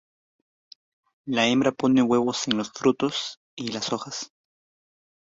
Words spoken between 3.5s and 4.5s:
y las hojas.